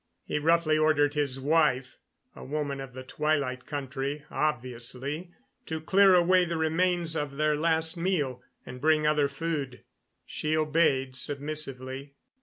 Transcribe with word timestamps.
He 0.25 0.39
roughly 0.39 0.79
ordered 0.79 1.13
his 1.13 1.39
wife 1.39 1.99
a 2.35 2.43
woman 2.43 2.81
of 2.81 2.93
the 2.93 3.03
Twilight 3.03 3.67
Country, 3.67 4.25
obviously 4.31 5.29
to 5.67 5.79
clear 5.79 6.15
away 6.15 6.43
the 6.43 6.57
remains 6.57 7.15
of 7.15 7.37
their 7.37 7.55
last 7.55 7.95
meal 7.97 8.41
and 8.65 8.81
bring 8.81 9.05
other 9.05 9.27
food. 9.27 9.83
She 10.25 10.57
obeyed 10.57 11.15
submissively. 11.15 12.15